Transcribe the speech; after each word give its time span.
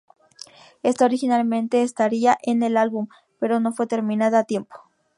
Esta, 0.81 1.05
originalmente 1.05 1.83
estaría 1.83 2.35
en 2.41 2.63
el 2.63 2.75
álbum, 2.75 3.07
pero 3.37 3.59
no 3.59 3.71
fue 3.71 3.85
terminada 3.85 4.39
a 4.39 4.43
tiempo. 4.45 4.81